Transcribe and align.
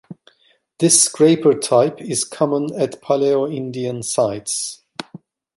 This 0.79 0.99
scraper 1.03 1.53
type 1.53 2.01
is 2.01 2.23
common 2.23 2.73
at 2.75 3.03
Paleo-Indian 3.03 4.01
sites. 4.01 4.81